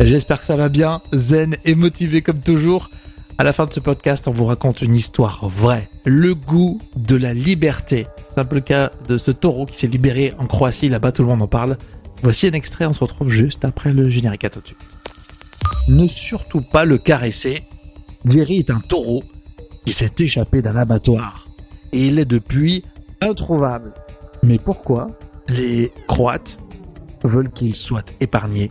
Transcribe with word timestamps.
J'espère 0.00 0.40
que 0.40 0.46
ça 0.46 0.56
va 0.56 0.70
bien, 0.70 1.02
zen 1.12 1.56
et 1.66 1.74
motivé 1.74 2.22
comme 2.22 2.40
toujours. 2.40 2.88
À 3.36 3.44
la 3.44 3.52
fin 3.52 3.66
de 3.66 3.72
ce 3.72 3.80
podcast, 3.80 4.28
on 4.28 4.32
vous 4.32 4.46
raconte 4.46 4.80
une 4.80 4.94
histoire 4.94 5.46
vraie, 5.46 5.90
le 6.06 6.34
goût 6.34 6.80
de 6.96 7.16
la 7.16 7.34
liberté. 7.34 8.06
C'est 8.24 8.40
un 8.40 8.46
peu 8.46 8.54
le 8.54 8.60
cas 8.62 8.92
de 9.08 9.18
ce 9.18 9.30
taureau 9.30 9.66
qui 9.66 9.78
s'est 9.78 9.86
libéré 9.86 10.32
en 10.38 10.46
Croatie, 10.46 10.88
là-bas 10.88 11.12
tout 11.12 11.20
le 11.20 11.28
monde 11.28 11.42
en 11.42 11.46
parle. 11.46 11.76
Voici 12.22 12.46
un 12.46 12.52
extrait, 12.52 12.86
on 12.86 12.94
se 12.94 13.00
retrouve 13.00 13.28
juste 13.28 13.66
après 13.66 13.92
le 13.92 14.08
générique 14.08 14.44
à 14.44 14.48
tout 14.48 14.62
de 14.62 14.68
suite. 14.68 14.78
Ne 15.88 16.08
surtout 16.08 16.62
pas 16.62 16.86
le 16.86 16.96
caresser. 16.96 17.62
Jerry 18.24 18.60
est 18.60 18.70
un 18.70 18.80
taureau 18.80 19.22
qui 19.84 19.92
s'est 19.92 20.12
échappé 20.18 20.62
d'un 20.62 20.76
abattoir. 20.76 21.46
Et 21.92 22.06
il 22.06 22.18
est 22.18 22.24
depuis 22.24 22.84
introuvable. 23.20 23.92
Mais 24.42 24.58
pourquoi 24.58 25.10
les 25.46 25.92
Croates 26.08 26.58
veulent 27.22 27.50
qu'il 27.50 27.74
soit 27.74 28.10
épargné? 28.20 28.70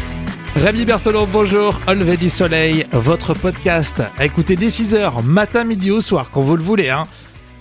Rémi 0.55 0.83
Bertolon, 0.85 1.27
bonjour, 1.31 1.79
Au 1.87 1.93
du 1.93 2.29
soleil, 2.29 2.85
votre 2.91 3.33
podcast 3.33 4.01
à 4.17 4.25
écouter 4.25 4.57
dès 4.57 4.67
6h, 4.67 5.23
matin, 5.23 5.63
midi 5.63 5.91
ou 5.91 6.01
soir, 6.01 6.29
quand 6.29 6.41
vous 6.41 6.57
le 6.57 6.61
voulez. 6.63 6.89
Hein. 6.89 7.07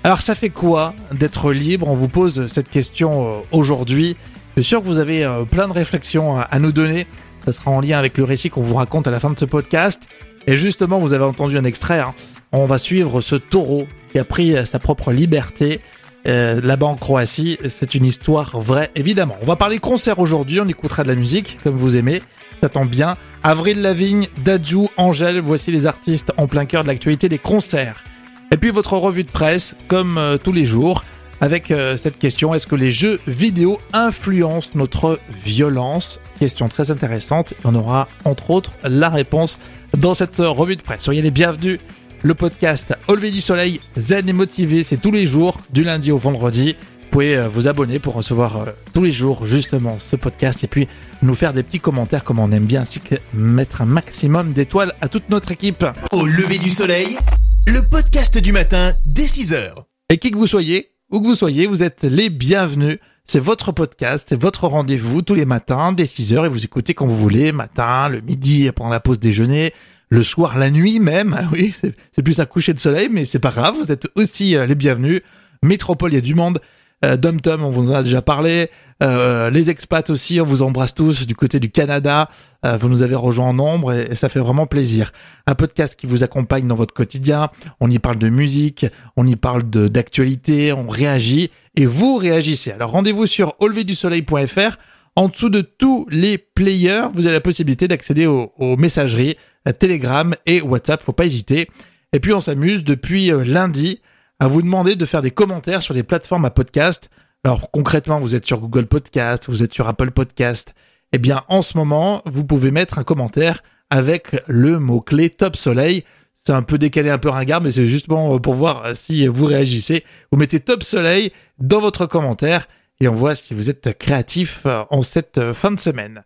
Alors 0.03 0.21
ça 0.21 0.35
fait 0.35 0.51
quoi 0.51 0.95
d'être 1.13 1.53
libre? 1.53 1.87
On 1.89 1.95
vous 1.95 2.09
pose 2.09 2.47
cette 2.49 2.69
question 2.69 3.27
euh, 3.27 3.41
aujourd'hui. 3.53 4.17
Je 4.57 4.63
suis 4.63 4.69
sûr 4.71 4.83
que 4.83 4.87
vous 4.87 4.99
avez 4.99 5.25
euh, 5.25 5.45
plein 5.45 5.69
de 5.69 5.73
réflexions 5.73 6.39
à 6.39 6.59
nous 6.59 6.73
donner. 6.73 7.07
Ça 7.45 7.53
sera 7.53 7.71
en 7.71 7.81
lien 7.81 7.99
avec 7.99 8.19
le 8.19 8.25
récit 8.25 8.51
qu'on 8.51 8.63
vous 8.63 8.75
raconte 8.75 9.07
à 9.07 9.11
la 9.13 9.21
fin 9.21 9.31
de 9.31 9.39
ce 9.39 9.45
podcast. 9.45 10.03
Et 10.49 10.57
justement, 10.57 10.99
vous 10.99 11.13
avez 11.13 11.25
entendu 11.25 11.57
un 11.57 11.65
extrait. 11.65 12.01
Hein. 12.01 12.13
On 12.53 12.67
va 12.67 12.79
suivre 12.79 13.21
ce 13.21 13.37
taureau 13.37 13.87
qui 14.11 14.19
a 14.19 14.25
pris 14.25 14.55
sa 14.67 14.81
propre 14.81 15.13
liberté 15.13 15.81
euh, 16.27 16.61
là-bas 16.63 16.87
en 16.87 16.97
Croatie. 16.97 17.59
C'est 17.69 17.95
une 17.95 18.05
histoire 18.05 18.61
vraie, 18.61 18.91
évidemment. 18.95 19.37
On 19.43 19.47
va 19.47 19.57
parler 19.57 19.79
concert 19.79 20.19
aujourd'hui. 20.19 20.61
On 20.61 20.69
écoutera 20.69 21.03
de 21.03 21.09
la 21.09 21.15
musique 21.15 21.59
comme 21.63 21.77
vous 21.77 21.97
aimez. 21.97 22.21
Ça 22.61 22.69
tombe 22.69 22.89
bien. 22.89 23.17
Avril 23.43 23.81
Lavigne, 23.81 24.29
Dadju, 24.45 24.89
Angèle. 24.97 25.41
Voici 25.41 25.71
les 25.71 25.87
artistes 25.87 26.33
en 26.37 26.47
plein 26.47 26.67
cœur 26.67 26.83
de 26.83 26.89
l'actualité 26.89 27.29
des 27.29 27.39
concerts. 27.39 28.05
Et 28.53 28.57
puis 28.57 28.71
votre 28.71 28.95
revue 28.95 29.25
de 29.25 29.31
presse, 29.31 29.77
comme 29.89 30.19
euh, 30.19 30.37
tous 30.37 30.53
les 30.53 30.65
jours, 30.65 31.05
avec 31.41 31.71
euh, 31.71 31.97
cette 31.97 32.19
question 32.19 32.55
est-ce 32.55 32.67
que 32.67 32.75
les 32.75 32.93
jeux 32.93 33.21
vidéo 33.27 33.79
influencent 33.93 34.71
notre 34.75 35.19
violence? 35.45 36.21
Question 36.39 36.69
très 36.69 36.91
intéressante. 36.91 37.55
On 37.65 37.75
aura 37.75 38.09
entre 38.25 38.51
autres 38.51 38.73
la 38.83 39.09
réponse 39.09 39.59
dans 39.97 40.15
cette 40.15 40.39
revue 40.39 40.77
de 40.77 40.83
presse. 40.83 41.03
Soyez 41.03 41.23
les 41.23 41.31
bienvenus 41.31 41.79
le 42.23 42.35
podcast 42.35 42.95
Au 43.09 43.15
lever 43.15 43.31
du 43.31 43.41
soleil, 43.41 43.81
zen 43.97 44.29
et 44.29 44.35
motivé, 44.35 44.83
c'est 44.83 44.99
tous 44.99 45.11
les 45.11 45.27
jours, 45.27 45.59
du 45.71 45.85
lundi 45.85 46.13
au 46.13 46.19
vendredi. 46.19 46.77
Vous 47.11 47.15
pouvez 47.15 47.37
euh, 47.37 47.49
vous 47.49 47.67
abonner 47.67 47.99
pour 47.99 48.15
recevoir 48.15 48.57
euh, 48.57 48.67
tous 48.95 49.03
les 49.03 49.11
jours 49.11 49.45
justement 49.45 49.99
ce 49.99 50.15
podcast 50.15 50.63
et 50.63 50.69
puis 50.69 50.87
nous 51.23 51.35
faire 51.35 51.53
des 51.53 51.65
petits 51.65 51.81
commentaires 51.81 52.23
comme 52.23 52.39
on 52.39 52.53
aime 52.53 52.67
bien, 52.67 52.83
ainsi 52.83 53.01
que 53.01 53.17
mettre 53.35 53.83
un 53.83 53.85
maximum 53.85 54.53
d'étoiles 54.53 54.95
à 55.01 55.09
toute 55.09 55.29
notre 55.29 55.51
équipe. 55.51 55.85
Au 56.13 56.25
lever 56.25 56.59
du 56.59 56.71
soleil, 56.71 57.19
le 57.67 57.81
podcast 57.83 58.39
du 58.39 58.53
matin 58.53 58.95
dès 59.05 59.25
6h. 59.25 59.73
Et 60.09 60.19
qui 60.19 60.31
que 60.31 60.39
vous 60.39 60.47
soyez, 60.47 60.93
où 61.11 61.21
que 61.21 61.27
vous 61.27 61.35
soyez, 61.35 61.67
vous 61.67 61.83
êtes 61.83 62.05
les 62.05 62.31
bienvenus. 62.31 62.99
C'est 63.25 63.41
votre 63.41 63.73
podcast, 63.73 64.27
c'est 64.29 64.41
votre 64.41 64.69
rendez-vous 64.69 65.23
tous 65.23 65.35
les 65.35 65.47
matins 65.47 65.91
dès 65.91 66.05
6h 66.05 66.47
et 66.47 66.49
vous 66.49 66.65
écoutez 66.65 66.95
quand 66.95 67.09
vous 67.09 67.17
voulez, 67.17 67.51
matin, 67.51 68.09
le 68.09 68.21
midi 68.21 68.71
pendant 68.71 68.91
la 68.91 69.01
pause 69.01 69.19
déjeuner, 69.19 69.75
le 70.11 70.23
soir, 70.23 70.57
la 70.57 70.71
nuit 70.71 71.01
même. 71.01 71.37
Ah 71.37 71.49
oui, 71.53 71.75
c'est 71.75 72.23
plus 72.23 72.39
un 72.39 72.47
coucher 72.47 72.73
de 72.73 72.79
soleil, 72.79 73.09
mais 73.11 73.25
c'est 73.25 73.41
pas 73.41 73.51
grave. 73.51 73.75
Vous 73.83 73.91
êtes 73.91 74.07
aussi 74.15 74.55
euh, 74.55 74.65
les 74.65 74.77
bienvenus. 74.77 75.23
Métropole, 75.65 76.13
il 76.13 76.15
y 76.15 76.19
a 76.19 76.21
du 76.21 76.37
monde. 76.37 76.61
Euh, 77.05 77.17
Dom 77.17 77.41
Tom, 77.41 77.65
on 77.65 77.71
vous 77.71 77.91
en 77.91 77.95
a 77.95 78.03
déjà 78.03 78.23
parlé. 78.23 78.71
Euh, 79.03 79.51
les 79.51 79.71
expats 79.71 80.11
aussi, 80.11 80.41
on 80.41 80.45
vous 80.45 80.63
embrasse 80.63 80.95
tous 80.95 81.27
du 81.27 81.35
côté 81.35 81.59
du 81.59 81.71
Canada. 81.71 82.29
Euh, 82.65 82.77
vous 82.77 82.89
nous 82.89 83.03
avez 83.03 83.15
rejoint 83.15 83.49
en 83.49 83.55
nombre 83.55 83.93
et, 83.93 84.15
ça 84.15 84.29
fait 84.29 84.41
vraiment 84.41 84.67
plaisir. 84.67 85.13
Un 85.47 85.55
podcast 85.55 85.99
qui 85.99 86.07
vous 86.07 86.23
accompagne 86.25 86.67
dans 86.67 86.75
votre 86.75 86.93
quotidien. 86.93 87.51
On 87.81 87.91
y 87.91 87.99
parle 87.99 88.19
de 88.19 88.29
musique, 88.29 88.87
on 89.17 89.27
y 89.27 89.37
parle 89.37 89.63
d'actualité, 89.65 90.73
on 90.73 90.89
réagit 90.89 91.51
et 91.77 91.87
vous 91.87 92.17
réagissez. 92.17 92.73
Alors 92.73 92.91
rendez-vous 92.91 93.27
sur 93.27 93.55
auleverdusoleil.fr. 93.61 94.77
En 95.17 95.29
dessous 95.29 95.51
de 95.51 95.61
tous 95.61 96.07
les 96.11 96.39
players, 96.39 97.09
vous 97.15 97.27
avez 97.27 97.35
la 97.35 97.41
possibilité 97.41 97.89
d'accéder 97.89 98.27
aux, 98.27 98.53
aux 98.59 98.77
messageries 98.77 99.37
Telegram 99.79 100.35
et 100.47 100.61
WhatsApp, 100.61 101.03
faut 101.03 101.13
pas 101.13 101.27
hésiter. 101.27 101.69
Et 102.13 102.21
puis 102.21 102.33
on 102.33 102.41
s'amuse 102.41 102.85
depuis 102.85 103.33
euh, 103.33 103.45
lundi 103.45 104.01
à 104.41 104.49
vous 104.49 104.63
demander 104.63 104.97
de 104.97 105.05
faire 105.05 105.23
des 105.23 105.31
commentaires 105.31 105.83
sur 105.83 105.95
les 105.95 106.03
plateformes 106.03 106.47
à 106.47 106.51
podcast. 106.51 107.11
Alors 107.45 107.71
concrètement, 107.71 108.19
vous 108.21 108.35
êtes 108.35 108.47
sur 108.47 108.59
Google 108.59 108.87
Podcast, 108.87 109.45
vous 109.49 109.63
êtes 109.63 109.73
sur 109.73 109.87
Apple 109.87 110.11
Podcast. 110.11 110.75
Eh 111.13 111.19
bien, 111.19 111.45
en 111.49 111.63
ce 111.63 111.77
moment, 111.77 112.23
vous 112.25 112.45
pouvez 112.45 112.71
mettre 112.71 112.99
un 112.99 113.05
commentaire 113.05 113.63
avec 113.91 114.43
le 114.47 114.79
mot-clé 114.79 115.31
Top 115.31 115.57
Soleil. 115.57 116.05
C'est 116.35 116.53
un 116.53 116.63
peu 116.63 116.79
décalé, 116.79 117.11
un 117.11 117.19
peu 117.19 117.29
ringard, 117.29 117.61
mais 117.61 117.71
c'est 117.71 117.87
justement 117.87 118.41
pour 118.41 118.55
voir 118.55 118.97
si 118.97 119.27
vous 119.27 119.45
réagissez. 119.45 120.05
Vous 120.33 120.39
mettez 120.39 120.59
Top 120.59 120.83
Soleil 120.83 121.33
dans 121.59 121.81
votre 121.81 122.07
commentaire 122.07 122.67
et 123.01 123.09
on 123.09 123.15
voit 123.15 123.35
si 123.35 123.53
vous 123.53 123.69
êtes 123.69 123.99
créatif 123.99 124.67
en 124.89 125.03
cette 125.03 125.53
fin 125.53 125.71
de 125.71 125.79
semaine. 125.79 126.25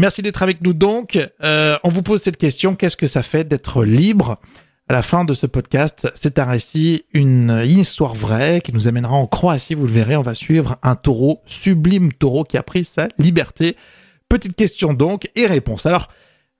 Merci 0.00 0.22
d'être 0.22 0.42
avec 0.42 0.62
nous 0.62 0.72
donc. 0.72 1.18
Euh, 1.44 1.76
on 1.84 1.90
vous 1.90 2.02
pose 2.02 2.22
cette 2.22 2.38
question, 2.38 2.74
qu'est-ce 2.74 2.96
que 2.96 3.06
ça 3.06 3.22
fait 3.22 3.44
d'être 3.44 3.84
libre? 3.84 4.38
À 4.92 4.96
la 4.96 5.02
fin 5.02 5.24
de 5.24 5.32
ce 5.32 5.46
podcast, 5.46 6.12
c'est 6.14 6.38
un 6.38 6.44
récit, 6.44 7.06
une 7.14 7.62
histoire 7.64 8.14
vraie 8.14 8.60
qui 8.60 8.74
nous 8.74 8.88
amènera 8.88 9.14
en 9.14 9.26
Croatie, 9.26 9.72
vous 9.72 9.86
le 9.86 9.92
verrez, 9.92 10.18
on 10.18 10.22
va 10.22 10.34
suivre 10.34 10.76
un 10.82 10.96
taureau, 10.96 11.40
sublime 11.46 12.12
taureau 12.12 12.44
qui 12.44 12.58
a 12.58 12.62
pris 12.62 12.84
sa 12.84 13.08
liberté. 13.16 13.74
Petite 14.28 14.54
question 14.54 14.92
donc 14.92 15.30
et 15.34 15.46
réponse. 15.46 15.86
Alors, 15.86 16.08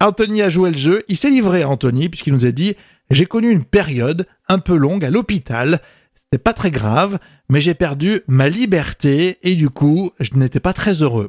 Anthony 0.00 0.40
a 0.40 0.48
joué 0.48 0.70
le 0.70 0.78
jeu, 0.78 1.02
il 1.08 1.18
s'est 1.18 1.28
livré 1.28 1.60
à 1.60 1.68
Anthony 1.68 2.08
puisqu'il 2.08 2.32
nous 2.32 2.46
a 2.46 2.52
dit 2.52 2.74
j'ai 3.10 3.26
connu 3.26 3.50
une 3.50 3.64
période 3.64 4.26
un 4.48 4.60
peu 4.60 4.76
longue 4.76 5.04
à 5.04 5.10
l'hôpital, 5.10 5.82
c'était 6.14 6.42
pas 6.42 6.54
très 6.54 6.70
grave, 6.70 7.18
mais 7.50 7.60
j'ai 7.60 7.74
perdu 7.74 8.22
ma 8.28 8.48
liberté 8.48 9.40
et 9.42 9.56
du 9.56 9.68
coup, 9.68 10.10
je 10.20 10.30
n'étais 10.36 10.60
pas 10.60 10.72
très 10.72 11.02
heureux. 11.02 11.28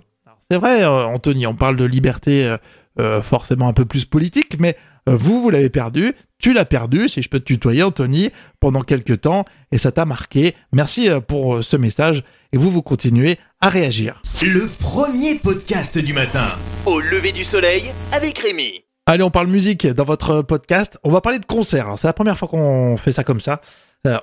C'est 0.49 0.57
vrai, 0.57 0.83
euh, 0.83 1.05
Anthony, 1.07 1.47
on 1.47 1.55
parle 1.55 1.75
de 1.75 1.83
liberté 1.83 2.45
euh, 2.45 2.57
euh, 2.99 3.21
forcément 3.21 3.67
un 3.67 3.73
peu 3.73 3.83
plus 3.83 4.05
politique, 4.05 4.55
mais 4.57 4.77
vous, 5.07 5.41
vous 5.41 5.49
l'avez 5.49 5.69
perdu, 5.69 6.13
tu 6.39 6.53
l'as 6.53 6.65
perdu, 6.65 7.09
si 7.09 7.21
je 7.21 7.29
peux 7.29 7.39
te 7.39 7.45
tutoyer, 7.45 7.83
Anthony, 7.83 8.31
pendant 8.59 8.81
quelques 8.81 9.21
temps, 9.21 9.45
et 9.71 9.77
ça 9.77 9.91
t'a 9.91 10.05
marqué. 10.05 10.55
Merci 10.71 11.09
pour 11.27 11.63
ce 11.63 11.77
message, 11.77 12.23
et 12.51 12.57
vous, 12.57 12.71
vous 12.71 12.81
continuez 12.81 13.37
à 13.61 13.69
réagir. 13.69 14.21
Le 14.41 14.67
premier 14.67 15.35
podcast 15.35 15.97
du 15.97 16.13
matin. 16.13 16.45
Au 16.85 16.99
lever 16.99 17.31
du 17.31 17.43
soleil, 17.43 17.91
avec 18.11 18.37
Rémi. 18.39 18.83
Allez, 19.05 19.23
on 19.23 19.31
parle 19.31 19.47
musique 19.47 19.85
dans 19.85 20.05
votre 20.05 20.41
podcast. 20.41 20.97
On 21.03 21.09
va 21.09 21.19
parler 21.19 21.39
de 21.39 21.45
concerts. 21.45 21.95
C'est 21.97 22.07
la 22.07 22.13
première 22.13 22.37
fois 22.37 22.47
qu'on 22.47 22.95
fait 22.95 23.11
ça 23.11 23.25
comme 23.25 23.41
ça. 23.41 23.59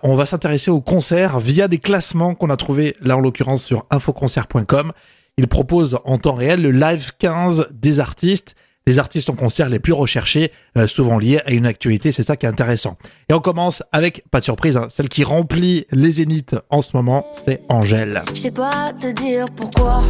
on 0.02 0.14
va 0.14 0.24
s'intéresser 0.24 0.70
aux 0.70 0.80
concerts 0.80 1.38
via 1.38 1.68
des 1.68 1.78
classements 1.78 2.34
qu'on 2.34 2.48
a 2.48 2.56
trouvés, 2.56 2.96
là 3.02 3.18
en 3.18 3.20
l'occurrence 3.20 3.62
sur 3.62 3.84
infoconcert.com. 3.90 4.92
Il 5.36 5.48
propose 5.48 5.98
en 6.04 6.18
temps 6.18 6.34
réel 6.34 6.62
le 6.62 6.70
live 6.70 7.12
15 7.18 7.68
des 7.72 8.00
artistes, 8.00 8.54
les 8.86 8.98
artistes 8.98 9.30
en 9.30 9.34
concert 9.34 9.68
les 9.68 9.78
plus 9.78 9.92
recherchés, 9.92 10.52
euh, 10.76 10.86
souvent 10.86 11.18
liés 11.18 11.40
à 11.44 11.52
une 11.52 11.66
actualité, 11.66 12.12
c'est 12.12 12.22
ça 12.22 12.36
qui 12.36 12.46
est 12.46 12.48
intéressant. 12.48 12.96
Et 13.28 13.34
on 13.34 13.40
commence 13.40 13.82
avec, 13.92 14.24
pas 14.30 14.40
de 14.40 14.44
surprise, 14.44 14.76
hein, 14.76 14.88
celle 14.90 15.08
qui 15.08 15.24
remplit 15.24 15.86
les 15.92 16.12
zéniths 16.12 16.56
en 16.70 16.82
ce 16.82 16.90
moment, 16.94 17.26
c'est 17.44 17.60
Angèle. 17.68 18.22
Je 18.34 18.40
sais 18.40 18.50
pas 18.50 18.92
te 18.98 19.08
dire 19.08 19.46
pourquoi, 19.54 20.02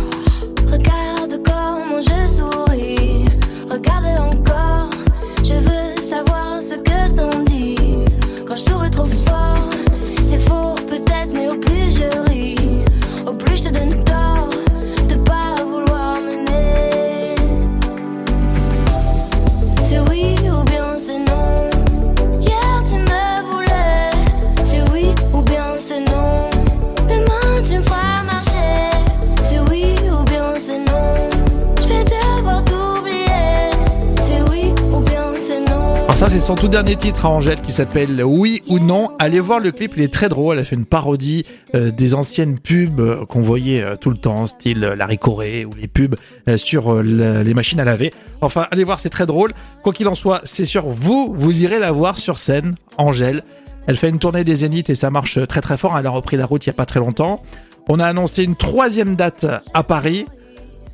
c'est 36.31 36.38
son 36.38 36.55
tout 36.55 36.69
dernier 36.69 36.94
titre 36.94 37.27
à 37.27 37.29
Angèle 37.31 37.61
qui 37.61 37.73
s'appelle 37.73 38.23
Oui 38.23 38.62
ou 38.69 38.79
Non. 38.79 39.09
Allez 39.19 39.41
voir 39.41 39.59
le 39.59 39.73
clip, 39.73 39.94
il 39.97 40.03
est 40.05 40.12
très 40.12 40.29
drôle. 40.29 40.56
Elle 40.56 40.62
a 40.62 40.65
fait 40.65 40.77
une 40.77 40.85
parodie 40.85 41.44
euh, 41.75 41.91
des 41.91 42.15
anciennes 42.15 42.56
pubs 42.59 43.00
euh, 43.00 43.25
qu'on 43.27 43.41
voyait 43.41 43.82
euh, 43.82 43.97
tout 43.97 44.11
le 44.11 44.17
temps, 44.17 44.47
style 44.47 44.85
euh, 44.85 44.94
Larry 44.94 45.19
Corée 45.19 45.65
ou 45.65 45.71
les 45.75 45.88
pubs 45.88 46.15
sur 46.56 47.03
le- 47.03 47.43
les 47.43 47.55
machines 47.55 47.81
à 47.81 47.85
laver. 47.85 48.12
Enfin, 48.43 48.67
allez 48.71 48.85
voir, 48.85 49.00
c'est 49.00 49.09
très 49.11 49.27
drôle. 49.27 49.50
Quoi 49.82 49.93
qu'il 49.93 50.06
en 50.06 50.15
soit, 50.15 50.41
c'est 50.44 50.67
sûr, 50.67 50.87
vous, 50.88 51.35
vous 51.37 51.62
irez 51.65 51.81
la 51.81 51.91
voir 51.91 52.19
sur 52.19 52.38
scène, 52.38 52.76
Angèle. 52.97 53.43
Elle 53.88 53.97
fait 53.97 54.09
une 54.09 54.19
tournée 54.21 54.44
des 54.44 54.55
Zéniths 54.56 54.91
et 54.91 54.94
ça 54.94 55.11
marche 55.11 55.44
très 55.49 55.61
très 55.61 55.76
fort. 55.76 55.97
Elle 55.99 56.06
a 56.06 56.11
repris 56.11 56.37
la 56.37 56.47
route 56.47 56.65
il 56.65 56.69
y 56.69 56.71
a 56.71 56.75
pas 56.75 56.87
très 56.87 57.00
longtemps. 57.00 57.43
On 57.88 57.99
a 57.99 58.06
annoncé 58.06 58.44
une 58.44 58.55
troisième 58.55 59.17
date 59.17 59.47
à 59.75 59.83
Paris 59.83 60.26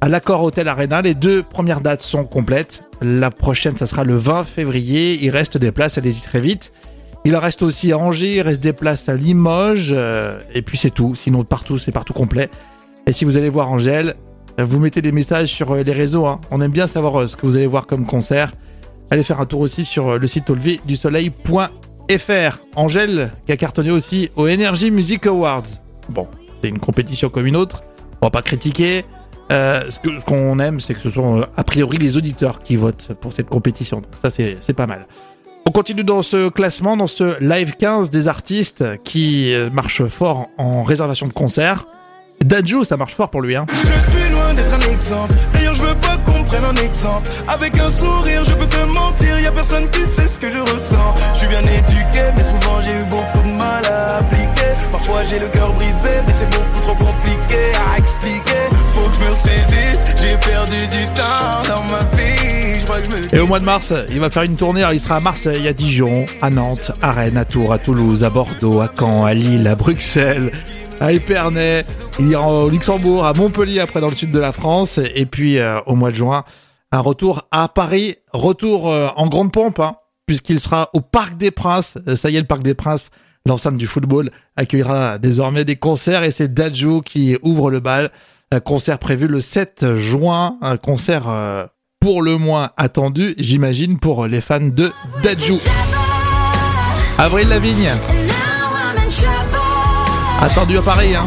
à 0.01 0.09
l'Accord 0.09 0.43
Hotel 0.43 0.69
Arena. 0.69 1.03
Les 1.03 1.15
deux 1.15 1.43
premières 1.43 1.81
dates 1.81 2.03
sont 2.03 2.25
complètes. 2.25 2.83
La 3.03 3.31
prochaine, 3.31 3.77
ça 3.77 3.87
sera 3.87 4.05
le 4.05 4.17
20 4.17 4.45
février. 4.45 5.19
Il 5.23 5.31
reste 5.31 5.59
des 5.59 5.73
places, 5.73 5.99
allez-y 5.99 6.23
très 6.23 6.41
vite. 6.41 6.73
Il 7.25 7.37
en 7.37 7.41
reste 7.41 7.63
aussi 7.63 7.93
à 7.93 7.99
Angers, 7.99 8.37
il 8.37 8.41
reste 8.43 8.63
des 8.63 8.73
places 8.73 9.09
à 9.09 9.17
Limoges, 9.17 9.93
euh, 9.93 10.39
et 10.55 10.63
puis 10.63 10.79
c'est 10.79 10.93
tout. 10.93 11.17
Sinon, 11.17 11.43
partout, 11.43 11.77
c'est 11.77 11.91
partout 11.91 12.13
complet. 12.13 12.49
Et 13.09 13.13
si 13.13 13.25
vous 13.25 13.37
allez 13.37 13.49
voir 13.49 13.73
Angèle, 13.73 14.15
euh, 14.61 14.65
vous 14.65 14.79
mettez 14.79 15.03
des 15.03 15.11
messages 15.11 15.49
sur 15.49 15.73
euh, 15.73 15.83
les 15.83 15.93
réseaux. 15.93 16.27
hein. 16.27 16.41
On 16.53 16.61
aime 16.61 16.71
bien 16.71 16.87
savoir 16.87 17.29
ce 17.29 17.35
que 17.37 17.45
vous 17.45 17.57
allez 17.57 17.67
voir 17.67 17.89
comme 17.89 18.07
concert. 18.07 18.53
Allez 19.11 19.25
faire 19.25 19.41
un 19.41 19.47
tour 19.47 19.59
aussi 19.61 19.85
sur 19.85 20.19
le 20.19 20.27
site 20.29 20.49
auleverdusoleil.fr. 20.51 22.59
Angèle, 22.77 23.33
qui 23.45 23.53
a 23.53 23.57
cartonné 23.57 23.91
aussi 23.91 24.31
au 24.37 24.47
Energy 24.49 24.93
Music 24.93 25.27
Awards. 25.27 25.65
Bon, 26.09 26.29
c'est 26.61 26.69
une 26.69 26.79
compétition 26.79 27.29
comme 27.29 27.47
une 27.47 27.57
autre. 27.57 27.83
On 28.21 28.27
va 28.27 28.31
pas 28.31 28.43
critiquer. 28.43 29.05
Euh, 29.53 29.85
ce 29.91 30.01
que- 30.01 30.19
ce 30.19 30.25
qu'on 30.25 30.59
aime, 30.59 30.81
c'est 30.81 30.95
que 30.95 31.01
ce 31.01 31.11
sont 31.11 31.41
euh, 31.41 31.45
a 31.57 31.63
priori 31.65 31.99
les 31.99 32.17
auditeurs 32.17 32.61
qui 32.61 32.77
votent 32.77 33.09
pour 33.21 33.33
cette 33.33 33.49
compétition. 33.49 33.99
Donc 33.99 34.11
ça, 34.21 34.31
c'est 34.31 34.73
pas 34.75 34.87
mal. 34.87 35.07
On 35.69 35.71
continue 35.73 36.05
dans 36.05 36.23
ce 36.23 36.49
classement, 36.49 36.97
dans 36.97 37.07
ce 37.09 37.41
live 37.43 37.75
15 37.77 38.11
des 38.11 38.29
artistes 38.29 38.85
qui 39.05 39.53
euh, 39.55 39.69
marchent 39.71 40.05
fort 40.05 40.49
en 40.59 40.83
réservation 40.83 41.27
de 41.27 41.33
concert. 41.33 41.87
Dadju, 42.45 42.85
ça 42.85 42.97
marche 42.99 43.15
fort 43.15 43.31
pour 43.31 43.41
lui. 43.41 43.57
Hein. 43.57 43.65
Je 43.73 44.11
suis 44.11 44.29
loin 44.31 44.53
d'être 44.55 44.73
un 44.75 44.93
exemple. 44.93 45.33
D'ailleurs, 45.55 45.75
je 45.75 45.83
veux 45.83 45.95
pas 45.95 46.19
qu'on 46.19 46.45
prenne 46.45 46.65
un 46.65 46.75
exemple. 46.77 47.27
Avec 47.49 47.79
un 47.79 47.89
sourire, 47.89 48.45
je 48.45 48.53
peux 48.55 48.67
te 48.67 48.85
mentir. 48.85 49.41
Y 49.41 49.47
a 49.47 49.53
personne 49.53 49.89
qui 49.91 50.01
sait 50.03 50.29
ce 50.29 50.39
que 50.41 50.51
je 50.53 50.59
ressens. 50.59 51.15
Je 51.33 51.39
suis 51.39 51.49
bien 51.49 51.63
éduqué, 51.63 52.21
mais 52.37 52.45
souvent 52.45 52.81
j'ai 52.83 52.93
eu 52.93 53.05
beaucoup 53.09 53.43
de 53.43 53.53
mal 53.57 53.85
à 53.87 54.17
appliquer. 54.19 54.77
Parfois 54.93 55.25
j'ai 55.25 55.39
le 55.39 55.49
cœur 55.49 55.73
brisé, 55.73 55.86
Et 63.33 63.41
au 63.41 63.47
mois 63.47 63.61
de 63.61 63.65
mars, 63.65 63.93
il 64.11 64.21
va 64.21 64.31
faire 64.31 64.45
une 64.45 64.57
tournée. 64.57 64.85
Il 64.93 65.01
sera 65.01 65.17
à 65.17 65.21
Marseille, 65.21 65.67
à 65.69 65.73
Dijon, 65.73 66.27
à 66.41 66.51
Nantes, 66.51 66.93
à 67.03 67.13
Rennes, 67.13 67.37
à 67.37 67.45
Tours, 67.45 67.73
à 67.73 67.79
Toulouse, 67.79 68.25
à 68.25 68.31
Bordeaux, 68.31 68.81
à 68.81 68.91
Caen, 68.99 69.25
à 69.25 69.35
Lille, 69.35 69.67
à 69.67 69.75
Bruxelles, 69.75 70.53
à 71.01 71.13
Épernay. 71.13 71.85
Il 72.19 72.29
ira 72.29 72.47
au 72.47 72.71
Luxembourg, 72.71 73.27
à 73.27 73.35
Montpellier, 73.35 73.81
après 73.81 74.01
dans 74.01 74.09
le 74.09 74.15
sud 74.15 74.31
de 74.31 74.39
la 74.39 74.53
France. 74.53 75.01
Et 75.15 75.27
puis, 75.27 75.59
euh, 75.59 75.81
au 75.87 75.97
mois 75.97 76.11
de 76.11 76.17
juin, 76.17 76.45
un 76.93 77.01
retour 77.01 77.47
à 77.51 77.69
Paris. 77.69 78.17
Retour 78.33 78.91
euh, 78.91 79.09
en 79.17 79.27
grande 79.27 79.53
pompe, 79.53 79.81
hein, 79.81 79.97
puisqu'il 80.27 80.61
sera 80.61 80.89
au 80.93 81.01
Parc 81.01 81.37
des 81.37 81.51
Princes. 81.51 81.99
Euh, 82.09 82.17
Ça 82.17 82.31
y 82.31 82.37
est, 82.37 82.41
le 82.41 82.47
Parc 82.47 82.63
des 82.63 82.75
Princes, 82.75 83.11
l'enceinte 83.45 83.77
du 83.77 83.87
football, 83.87 84.31
accueillera 84.57 85.19
désormais 85.19 85.65
des 85.65 85.77
concerts. 85.77 86.23
Et 86.23 86.31
c'est 86.31 86.55
Dadju 86.55 87.03
qui 87.03 87.37
ouvre 87.43 87.71
le 87.71 87.81
bal. 87.81 88.11
Un 88.53 88.61
concert 88.61 88.99
prévu 88.99 89.27
le 89.27 89.41
7 89.41 89.97
juin. 89.97 90.59
Un 90.63 90.77
concert... 90.77 91.29
euh, 91.29 91.67
pour 92.01 92.23
le 92.23 92.37
moins 92.39 92.71
attendu, 92.77 93.35
j'imagine, 93.37 93.99
pour 93.99 94.27
les 94.29 94.41
fans 94.41 94.61
de 94.61 94.93
Dadju. 95.25 95.55
Avril 97.19 97.49
Lavigne, 97.49 97.91
attendu 100.41 100.79
à 100.79 100.83
Paris, 100.83 101.17
hein. 101.17 101.27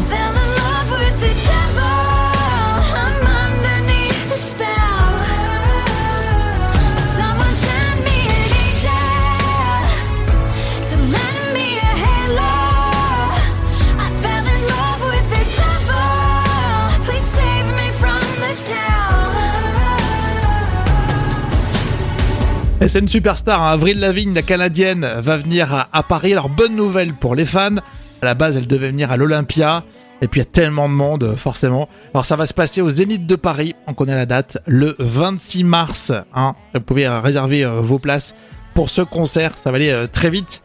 C'est 22.88 22.98
une 22.98 23.08
superstar, 23.08 23.62
hein. 23.62 23.72
Avril 23.72 24.00
Lavigne, 24.00 24.32
la 24.32 24.42
canadienne, 24.42 25.06
va 25.18 25.36
venir 25.36 25.86
à, 25.92 26.02
Paris. 26.02 26.32
Alors, 26.32 26.48
bonne 26.48 26.74
nouvelle 26.74 27.12
pour 27.12 27.34
les 27.34 27.44
fans. 27.44 27.76
À 28.22 28.24
la 28.24 28.34
base, 28.34 28.56
elle 28.56 28.66
devait 28.66 28.88
venir 28.88 29.12
à 29.12 29.18
l'Olympia. 29.18 29.84
Et 30.22 30.28
puis, 30.28 30.40
il 30.40 30.44
y 30.44 30.46
a 30.46 30.50
tellement 30.50 30.88
de 30.88 30.94
monde, 30.94 31.24
euh, 31.24 31.36
forcément. 31.36 31.88
Alors, 32.14 32.24
ça 32.24 32.36
va 32.36 32.46
se 32.46 32.54
passer 32.54 32.80
au 32.80 32.88
Zénith 32.88 33.26
de 33.26 33.36
Paris. 33.36 33.74
On 33.86 33.92
connaît 33.92 34.14
la 34.14 34.24
date. 34.24 34.58
Le 34.66 34.96
26 34.98 35.64
mars. 35.64 36.12
Hein. 36.34 36.54
Vous 36.74 36.80
pouvez 36.80 37.06
euh, 37.06 37.20
réserver 37.20 37.64
euh, 37.64 37.80
vos 37.80 37.98
places 37.98 38.34
pour 38.74 38.88
ce 38.88 39.02
concert. 39.02 39.58
Ça 39.58 39.70
va 39.70 39.76
aller 39.76 40.06
très 40.10 40.30
vite. 40.30 40.62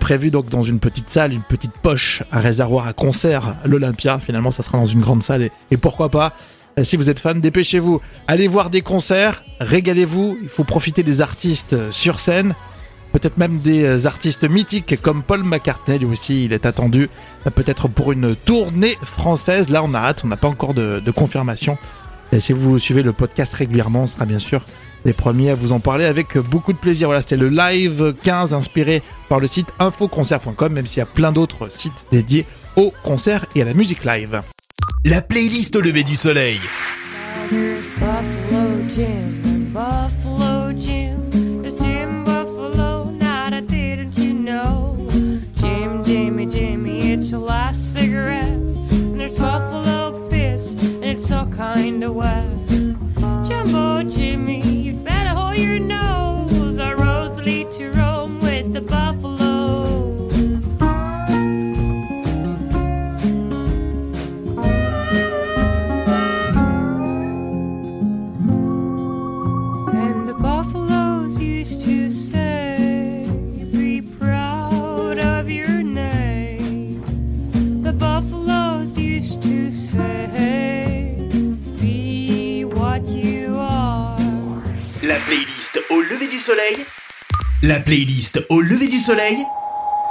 Prévu 0.00 0.30
donc 0.30 0.48
dans 0.48 0.62
une 0.62 0.80
petite 0.80 1.10
salle, 1.10 1.34
une 1.34 1.42
petite 1.42 1.76
poche, 1.82 2.22
un 2.32 2.40
réservoir 2.40 2.86
à 2.86 2.94
concert, 2.94 3.56
l'Olympia. 3.66 4.18
Finalement, 4.18 4.50
ça 4.50 4.62
sera 4.62 4.78
dans 4.78 4.86
une 4.86 5.00
grande 5.00 5.22
salle. 5.22 5.42
Et, 5.42 5.52
et 5.70 5.76
pourquoi 5.76 6.08
pas 6.08 6.32
si 6.82 6.96
vous 6.96 7.10
êtes 7.10 7.20
fan, 7.20 7.40
dépêchez-vous. 7.40 8.00
Allez 8.26 8.48
voir 8.48 8.70
des 8.70 8.80
concerts, 8.80 9.44
régalez-vous. 9.60 10.38
Il 10.42 10.48
faut 10.48 10.64
profiter 10.64 11.02
des 11.02 11.20
artistes 11.20 11.74
euh, 11.74 11.90
sur 11.90 12.18
scène. 12.18 12.54
Peut-être 13.12 13.36
même 13.36 13.58
des 13.58 13.84
euh, 13.84 14.06
artistes 14.06 14.48
mythiques 14.48 15.00
comme 15.02 15.22
Paul 15.22 15.42
McCartney, 15.42 15.98
lui 15.98 16.06
aussi, 16.06 16.46
il 16.46 16.52
est 16.52 16.64
attendu. 16.64 17.10
euh, 17.46 17.50
Peut-être 17.50 17.88
pour 17.88 18.12
une 18.12 18.34
tournée 18.34 18.96
française. 19.02 19.68
Là, 19.68 19.82
on 19.84 19.92
a 19.92 19.98
hâte, 19.98 20.22
on 20.24 20.28
n'a 20.28 20.38
pas 20.38 20.48
encore 20.48 20.72
de, 20.72 21.02
confirmation. 21.14 21.76
Et 22.32 22.40
si 22.40 22.54
vous 22.54 22.78
suivez 22.78 23.02
le 23.02 23.12
podcast 23.12 23.52
régulièrement, 23.52 24.04
on 24.04 24.06
sera 24.06 24.24
bien 24.24 24.38
sûr 24.38 24.62
les 25.04 25.12
premiers 25.12 25.50
à 25.50 25.54
vous 25.54 25.72
en 25.72 25.80
parler 25.80 26.06
avec 26.06 26.38
beaucoup 26.38 26.72
de 26.72 26.78
plaisir. 26.78 27.08
Voilà, 27.08 27.20
c'était 27.20 27.36
le 27.36 27.50
live 27.50 28.14
15 28.22 28.54
inspiré 28.54 29.02
par 29.28 29.40
le 29.40 29.46
site 29.46 29.68
infoconcert.com, 29.78 30.72
même 30.72 30.86
s'il 30.86 31.00
y 31.00 31.02
a 31.02 31.06
plein 31.06 31.32
d'autres 31.32 31.70
sites 31.70 32.06
dédiés 32.10 32.46
au 32.76 32.94
concert 33.02 33.44
et 33.54 33.60
à 33.60 33.66
la 33.66 33.74
musique 33.74 34.04
live. 34.04 34.40
La 35.04 35.20
playlist 35.20 35.74
au 35.74 35.80
lever 35.80 36.04
du 36.04 36.14
soleil. 36.14 36.60
Buffalo 37.50 38.88
Jim 38.94 39.32
La 85.02 85.18
playlist 85.18 85.80
au 85.90 86.00
lever 86.00 86.28
du 86.28 86.38
soleil. 86.38 86.76
La 87.62 87.78
playlist 87.80 88.44
au 88.48 88.60
lever 88.60 88.88
du 88.88 88.98
soleil. 88.98 89.36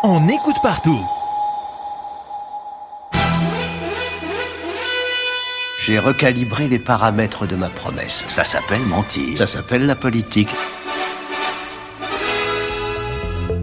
On 0.03 0.27
écoute 0.29 0.57
partout. 0.63 0.99
J'ai 5.83 5.97
recalibré 5.97 6.67
les 6.67 6.77
paramètres 6.77 7.47
de 7.47 7.55
ma 7.55 7.67
promesse. 7.67 8.23
Ça 8.27 8.43
s'appelle 8.43 8.81
mentir. 8.81 9.35
Ça 9.39 9.47
s'appelle 9.47 9.87
la 9.87 9.95
politique. 9.95 10.49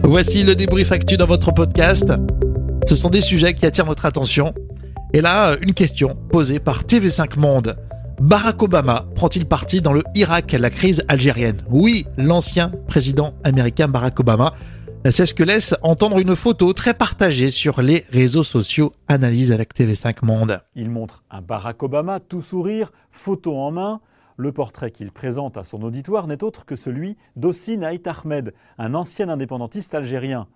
Voici 0.03 0.43
le 0.43 0.53
débrief 0.53 0.91
actu 0.91 1.15
dans 1.15 1.27
votre 1.27 1.53
podcast. 1.53 2.11
Ce 2.85 2.95
sont 2.97 3.07
des 3.07 3.21
sujets 3.21 3.53
qui 3.53 3.65
attirent 3.65 3.85
votre 3.85 4.05
attention. 4.05 4.53
Et 5.13 5.21
là, 5.21 5.55
une 5.61 5.73
question 5.73 6.17
posée 6.29 6.59
par 6.59 6.83
TV5 6.83 7.39
Monde. 7.39 7.77
Barack 8.19 8.61
Obama 8.63 9.05
prend-il 9.15 9.45
parti 9.45 9.81
dans 9.81 9.93
le 9.93 10.03
Irak, 10.13 10.51
la 10.51 10.69
crise 10.69 11.05
algérienne? 11.07 11.63
Oui, 11.69 12.05
l'ancien 12.17 12.73
président 12.89 13.33
américain 13.45 13.87
Barack 13.87 14.19
Obama. 14.19 14.55
C'est 15.05 15.25
ce 15.25 15.33
que 15.33 15.43
laisse 15.43 15.73
entendre 15.81 16.19
une 16.19 16.35
photo 16.35 16.73
très 16.73 16.93
partagée 16.93 17.49
sur 17.49 17.81
les 17.81 18.03
réseaux 18.11 18.43
sociaux. 18.43 18.91
Analyse 19.07 19.53
avec 19.53 19.73
TV5 19.73 20.25
Monde. 20.25 20.61
Il 20.75 20.89
montre 20.89 21.23
un 21.31 21.41
Barack 21.41 21.81
Obama 21.81 22.19
tout 22.19 22.41
sourire, 22.41 22.91
photo 23.09 23.57
en 23.57 23.71
main. 23.71 24.01
le 24.35 24.51
portrait 24.51 24.91
qu'il 24.91 25.11
présente 25.11 25.55
à 25.55 25.63
son 25.63 25.83
auditoire 25.83 26.27
n'est 26.27 26.43
autre 26.43 26.65
que 26.65 26.75
celui 26.75 27.15
d'Ossine 27.37 27.85
Haït 27.85 28.05
Ahmed, 28.07 28.53
un 28.77 28.93
ancien 28.93 29.29
indépendantiste 29.29 29.95
algérien. 29.95 30.47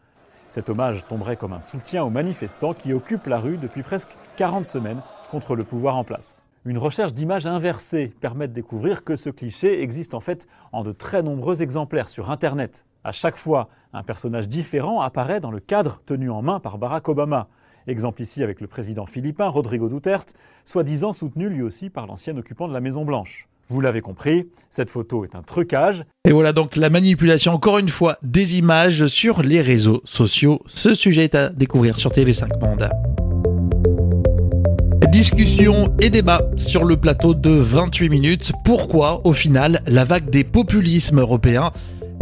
Cet 0.50 0.70
hommage 0.70 1.06
tomberait 1.08 1.38
comme 1.38 1.54
un 1.54 1.62
soutien 1.62 2.04
aux 2.04 2.10
manifestants 2.10 2.74
qui 2.74 2.92
occupent 2.92 3.28
la 3.28 3.40
rue 3.40 3.58
depuis 3.58 3.82
presque 3.82 4.16
40 4.36 4.66
semaines 4.66 5.02
contre 5.32 5.56
le 5.56 5.64
pouvoir 5.64 5.96
en 5.96 6.04
place. 6.04 6.44
Une 6.66 6.78
recherche 6.78 7.14
d'images 7.14 7.46
inversées 7.46 8.14
permet 8.20 8.50
de 8.50 8.54
découvrir 8.54 9.06
que 9.06 9.16
ce 9.16 9.30
cliché 9.30 9.82
existe 9.82 10.14
en 10.14 10.20
fait 10.20 10.48
en 10.74 10.84
de 10.84 10.92
très 10.92 11.24
nombreux 11.24 11.62
exemplaires 11.62 12.10
sur 12.10 12.30
Internet. 12.30 12.86
À 13.06 13.12
chaque 13.12 13.36
fois, 13.36 13.68
un 13.92 14.02
personnage 14.02 14.48
différent 14.48 15.02
apparaît 15.02 15.42
dans 15.42 15.52
le 15.52 15.60
cadre 15.60 16.02
tenu 16.06 16.30
en 16.30 16.42
main 16.42 16.62
par 16.62 16.78
Barack 16.78 17.10
Obama. 17.10 17.50
Exemple 17.86 18.22
ici 18.22 18.42
avec 18.42 18.62
le 18.62 18.68
président 18.68 19.06
philippin 19.06 19.50
Rodrigo 19.50 19.90
Duterte, 19.90 20.34
soi-disant 20.64 21.12
soutenu 21.12 21.50
lui 21.50 21.62
aussi 21.62 21.90
par 21.90 22.08
l'ancien 22.08 22.38
occupant 22.38 22.70
de 22.70 22.74
la 22.74 22.80
Maison 22.80 23.04
Blanche. 23.04 23.50
Vous 23.68 23.82
l'avez 23.82 24.00
compris, 24.00 24.48
cette 24.70 24.90
photo 24.90 25.26
est 25.26 25.36
un 25.36 25.42
trucage. 25.42 26.06
Et 26.24 26.32
voilà 26.32 26.54
donc 26.54 26.78
la 26.78 26.90
manipulation, 26.90 27.52
encore 27.52 27.78
une 27.78 27.90
fois, 27.90 28.16
des 28.24 28.58
images 28.58 29.08
sur 29.08 29.44
les 29.44 29.60
réseaux 29.60 30.02
sociaux. 30.06 30.62
Ce 30.68 30.96
sujet 30.96 31.26
est 31.26 31.36
à 31.36 31.50
découvrir 31.50 31.98
sur 31.98 32.10
TV5 32.10 32.58
Monde. 32.62 32.90
Discussion 35.12 35.94
et 36.00 36.10
débat 36.10 36.42
sur 36.56 36.86
le 36.86 36.96
plateau 36.98 37.34
de 37.34 37.52
28 37.52 38.10
minutes. 38.10 38.52
Pourquoi, 38.64 39.26
au 39.26 39.34
final, 39.34 39.82
la 39.88 40.06
vague 40.06 40.30
des 40.30 40.44
populismes 40.44 41.20
européens 41.20 41.72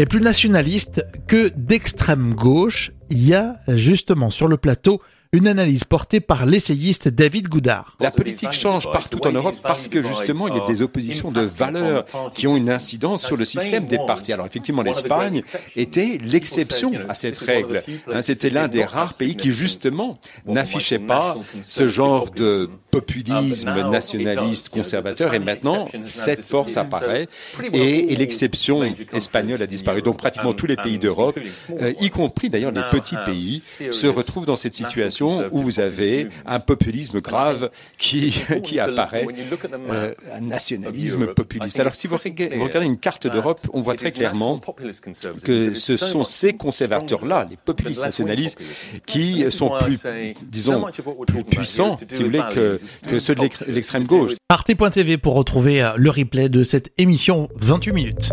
est 0.02 0.06
plus 0.06 0.22
nationaliste 0.22 1.06
que 1.28 1.52
d'extrême 1.56 2.34
gauche 2.34 2.92
Il 3.10 3.28
y 3.28 3.36
a 3.36 3.58
justement 3.68 4.30
sur 4.30 4.48
le 4.48 4.58
plateau 4.58 5.02
une 5.34 5.48
analyse 5.48 5.86
portée 5.86 6.20
par 6.20 6.46
l'essayiste 6.46 7.08
David 7.08 7.48
Goudard. 7.48 7.96
La 8.02 8.12
politique 8.12 8.52
change 8.52 8.92
partout 8.92 9.26
en 9.26 9.32
Europe 9.32 9.56
parce 9.64 9.88
que 9.88 10.02
justement 10.02 10.50
il 10.50 10.56
y 10.56 10.60
a 10.60 10.66
des 10.66 10.82
oppositions 10.82 11.32
de 11.32 11.42
valeurs 11.42 12.04
qui 12.36 12.48
ont 12.48 12.58
une 12.58 12.70
incidence 12.70 13.26
sur 13.26 13.38
le 13.38 13.46
système 13.46 13.86
des 13.86 13.98
partis. 14.06 14.34
Alors 14.34 14.46
effectivement 14.46 14.82
l'Espagne 14.82 15.42
était 15.78 16.18
l'exception 16.26 16.92
à 17.08 17.16
cette 17.16 17.38
règle. 17.38 17.82
Hein, 18.12 18.22
C'était 18.22 18.50
l'un 18.50 18.68
des 18.68 18.84
rares 18.84 19.14
pays 19.14 19.36
qui 19.36 19.52
justement 19.52 20.18
n'affichait 20.46 21.00
pas 21.00 21.38
ce 21.64 21.88
genre 21.88 22.30
de 22.32 22.70
populisme 22.92 23.90
nationaliste 23.90 24.70
conservateur 24.70 25.34
et 25.34 25.40
maintenant 25.40 25.88
cette 26.06 26.44
force 26.44 26.78
apparaît 26.78 27.28
et, 27.74 28.12
et 28.12 28.16
l'exception 28.16 28.84
espagnole 29.14 29.62
a 29.62 29.68
disparu. 29.68 30.02
Donc 30.02 30.18
pratiquement 30.18 30.54
tous 30.54 30.68
les 30.68 30.76
pays 30.76 31.00
d'Europe, 31.00 31.40
euh, 31.82 31.94
y 32.00 32.10
compris 32.10 32.50
d'ailleurs 32.50 32.72
les 32.72 32.84
petits 32.92 33.16
pays, 33.26 33.62
se 33.92 34.08
retrouvent 34.08 34.46
dans 34.46 34.58
cette 34.58 34.74
situation 34.74 35.48
où 35.52 35.60
vous 35.60 35.80
avez 35.80 36.28
un 36.46 36.60
populisme 36.60 37.20
grave 37.22 37.70
qui, 37.98 38.36
qui 38.64 38.80
apparaît, 38.80 39.26
euh, 39.90 40.14
un 40.34 40.42
nationalisme 40.42 41.28
populiste. 41.28 41.80
Alors 41.80 41.96
si 41.96 42.08
vous 42.08 42.18
regardez 42.18 42.86
une 42.86 42.98
carte 42.98 43.28
d'Europe, 43.28 43.62
on 43.74 43.82
voit 43.82 43.96
très 43.96 44.12
clairement 44.12 44.60
que 45.44 45.74
ce 45.74 45.98
sont 45.98 46.24
ces 46.24 46.54
conservateurs-là, 46.54 47.48
les 47.50 47.58
populistes 47.58 48.02
nationalistes, 48.02 48.60
qui 49.06 49.50
sont 49.52 49.72
plus, 49.80 50.00
disons, 50.44 50.86
plus 51.28 51.44
puissants, 51.44 51.98
si 51.98 52.20
vous 52.20 52.26
voulez, 52.26 52.42
que, 52.54 52.80
que 53.08 53.20
ceux 53.20 53.36
de 53.36 53.42
l'ex- 53.42 53.64
l'extrême 53.68 54.06
gauche. 54.06 54.34
Arte.tv 54.50 55.18
pour 55.18 55.34
retrouver 55.36 55.82
euh, 55.84 55.92
le 55.98 56.10
replay 56.10 56.50
de 56.50 56.64
cette 56.64 56.92
émission 56.98 57.50
28 57.56 57.92
minutes. 57.94 58.32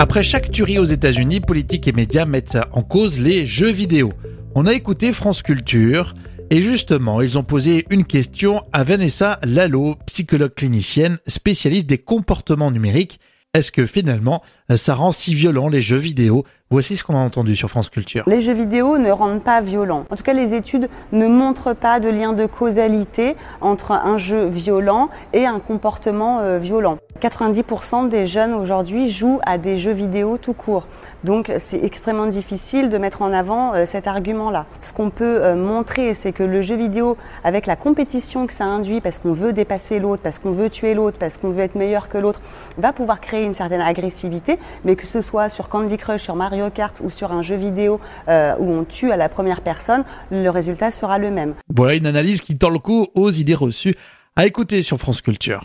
Après 0.00 0.22
chaque 0.22 0.50
tuerie 0.50 0.78
aux 0.78 0.84
États-Unis, 0.84 1.40
politique 1.40 1.86
et 1.88 1.92
médias 1.92 2.24
mettent 2.24 2.58
en 2.72 2.82
cause 2.82 3.20
les 3.20 3.46
jeux 3.46 3.70
vidéo. 3.70 4.12
On 4.54 4.66
a 4.66 4.72
écouté 4.72 5.12
France 5.12 5.42
Culture 5.42 6.14
et 6.50 6.62
justement, 6.62 7.20
ils 7.20 7.36
ont 7.36 7.42
posé 7.44 7.84
une 7.90 8.04
question 8.04 8.62
à 8.72 8.82
Vanessa 8.84 9.38
Lalo, 9.42 9.96
psychologue 10.06 10.54
clinicienne, 10.54 11.18
spécialiste 11.26 11.86
des 11.86 11.98
comportements 11.98 12.70
numériques. 12.70 13.20
Est-ce 13.54 13.70
que 13.72 13.86
finalement, 13.86 14.42
ça 14.76 14.94
rend 14.94 15.12
si 15.12 15.34
violent 15.34 15.68
les 15.68 15.80
jeux 15.80 15.96
vidéo 15.96 16.44
Voici 16.70 16.98
ce 16.98 17.04
qu'on 17.04 17.14
a 17.14 17.20
entendu 17.20 17.56
sur 17.56 17.70
France 17.70 17.88
Culture. 17.88 18.24
Les 18.26 18.42
jeux 18.42 18.52
vidéo 18.52 18.98
ne 18.98 19.10
rendent 19.10 19.42
pas 19.42 19.62
violents. 19.62 20.04
En 20.10 20.16
tout 20.16 20.22
cas, 20.22 20.34
les 20.34 20.54
études 20.54 20.90
ne 21.12 21.26
montrent 21.26 21.72
pas 21.72 21.98
de 21.98 22.10
lien 22.10 22.34
de 22.34 22.44
causalité 22.44 23.36
entre 23.62 23.92
un 23.92 24.18
jeu 24.18 24.46
violent 24.46 25.08
et 25.32 25.46
un 25.46 25.60
comportement 25.60 26.40
euh, 26.40 26.58
violent. 26.58 26.98
90% 27.22 28.10
des 28.10 28.26
jeunes 28.26 28.52
aujourd'hui 28.52 29.08
jouent 29.08 29.40
à 29.44 29.58
des 29.58 29.76
jeux 29.76 29.92
vidéo 29.92 30.36
tout 30.36 30.52
court. 30.52 30.86
Donc 31.24 31.50
c'est 31.58 31.82
extrêmement 31.82 32.26
difficile 32.26 32.90
de 32.90 32.98
mettre 32.98 33.22
en 33.22 33.32
avant 33.32 33.74
euh, 33.74 33.86
cet 33.86 34.06
argument-là. 34.06 34.66
Ce 34.80 34.92
qu'on 34.92 35.10
peut 35.10 35.42
euh, 35.42 35.56
montrer, 35.56 36.14
c'est 36.14 36.32
que 36.32 36.44
le 36.44 36.60
jeu 36.60 36.76
vidéo, 36.76 37.16
avec 37.42 37.66
la 37.66 37.76
compétition 37.76 38.46
que 38.46 38.52
ça 38.52 38.66
induit, 38.66 39.00
parce 39.00 39.18
qu'on 39.18 39.32
veut 39.32 39.52
dépasser 39.52 39.98
l'autre, 39.98 40.22
parce 40.22 40.38
qu'on 40.38 40.52
veut 40.52 40.70
tuer 40.70 40.94
l'autre, 40.94 41.18
parce 41.18 41.38
qu'on 41.38 41.50
veut 41.50 41.62
être 41.62 41.74
meilleur 41.74 42.08
que 42.08 42.18
l'autre, 42.18 42.40
va 42.76 42.92
pouvoir 42.92 43.20
créer 43.20 43.44
une 43.44 43.54
certaine 43.54 43.80
agressivité, 43.80 44.57
mais 44.84 44.96
que 44.96 45.06
ce 45.06 45.20
soit 45.20 45.48
sur 45.48 45.68
Candy 45.68 45.96
Crush, 45.96 46.22
sur 46.22 46.36
Mario 46.36 46.70
Kart 46.70 47.00
ou 47.02 47.10
sur 47.10 47.32
un 47.32 47.42
jeu 47.42 47.56
vidéo 47.56 48.00
euh, 48.28 48.54
où 48.58 48.70
on 48.70 48.84
tue 48.84 49.12
à 49.12 49.16
la 49.16 49.28
première 49.28 49.60
personne, 49.60 50.04
le 50.30 50.48
résultat 50.48 50.90
sera 50.90 51.18
le 51.18 51.30
même. 51.30 51.54
Voilà 51.74 51.94
une 51.94 52.06
analyse 52.06 52.40
qui 52.40 52.56
tend 52.56 52.70
le 52.70 52.78
coup 52.78 53.08
aux 53.14 53.30
idées 53.30 53.54
reçues 53.54 53.94
à 54.36 54.46
écouter 54.46 54.82
sur 54.82 54.98
France 54.98 55.20
Culture. 55.20 55.64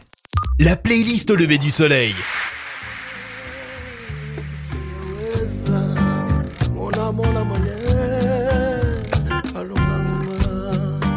La 0.59 0.75
playlist 0.75 1.29
au 1.29 1.35
lever 1.35 1.57
du 1.57 1.69
soleil. 1.69 2.13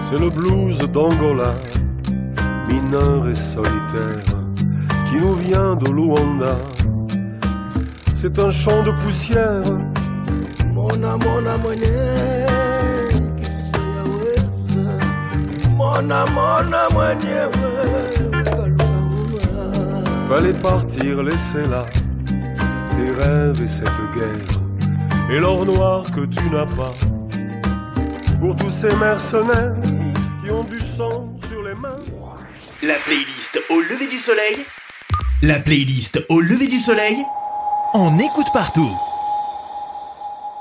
C'est 0.08 0.18
le 0.18 0.30
blues 0.30 0.78
d'Angola, 0.92 1.54
mineur 2.68 3.28
et 3.28 3.34
solitaire, 3.34 4.24
qui 5.08 5.16
nous 5.16 5.34
vient 5.34 5.74
de 5.74 5.90
Luanda. 5.90 6.58
C'est 8.18 8.38
un 8.38 8.50
champ 8.50 8.82
de 8.82 8.92
poussière. 8.92 9.62
Mona, 10.72 11.18
mona, 11.18 11.58
Mona, 15.76 16.24
mona, 16.24 16.88
Fallait 20.26 20.54
partir, 20.54 21.22
laisser 21.22 21.66
là 21.68 21.84
tes 22.96 23.10
rêves 23.10 23.60
et 23.62 23.68
cette 23.68 23.84
guerre, 24.14 25.30
et 25.30 25.38
l'or 25.38 25.66
noir 25.66 26.06
que 26.10 26.24
tu 26.24 26.50
n'as 26.50 26.64
pas. 26.64 26.94
Pour 28.40 28.56
tous 28.56 28.70
ces 28.70 28.96
mercenaires 28.96 29.76
qui 30.42 30.50
ont 30.50 30.64
du 30.64 30.80
sang 30.80 31.36
sur 31.46 31.62
les 31.62 31.74
mains. 31.74 32.00
La 32.82 32.94
playlist 32.94 33.60
au 33.68 33.80
lever 33.82 34.08
du 34.08 34.18
soleil. 34.18 34.56
La 35.42 35.58
playlist 35.58 36.24
au 36.30 36.40
lever 36.40 36.66
du 36.66 36.78
soleil. 36.78 37.18
On 37.98 38.18
écoute 38.18 38.48
partout. 38.52 38.94